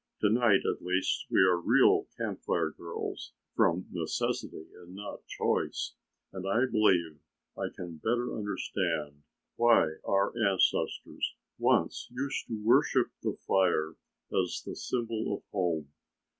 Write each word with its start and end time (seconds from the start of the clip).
"To 0.21 0.31
night, 0.31 0.61
at 0.65 0.81
least, 0.81 1.27
we 1.29 1.41
are 1.41 1.59
real 1.61 2.07
Camp 2.17 2.41
Fire 2.41 2.71
girls 2.71 3.33
from 3.55 3.85
necessity 3.91 4.65
and 4.73 4.95
not 4.95 5.27
choice, 5.27 5.93
and 6.33 6.43
I 6.47 6.65
believe 6.65 7.19
I 7.55 7.65
can 7.75 7.97
better 7.97 8.35
understand 8.35 9.21
why 9.57 9.97
our 10.03 10.33
ancestors 10.35 11.35
once 11.59 12.07
used 12.09 12.47
to 12.47 12.65
worship 12.65 13.09
the 13.21 13.37
fire 13.47 13.95
as 14.35 14.63
the 14.65 14.75
symbol 14.75 15.35
of 15.37 15.43
home. 15.51 15.91